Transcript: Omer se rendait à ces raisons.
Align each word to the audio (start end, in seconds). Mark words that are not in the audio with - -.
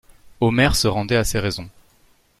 Omer 0.39 0.73
se 0.75 0.87
rendait 0.87 1.15
à 1.15 1.23
ces 1.23 1.37
raisons. 1.37 1.69